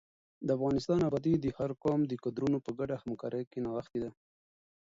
د 0.45 0.49
افغانستان 0.57 0.99
ابادي 1.07 1.33
د 1.39 1.45
هر 1.57 1.71
قوم 1.83 1.99
د 2.07 2.13
کدرونو 2.23 2.57
په 2.65 2.71
ګډه 2.79 2.95
همکارۍ 3.03 3.43
کې 3.51 3.59
نغښتې 3.65 3.99
ده. 4.03 4.09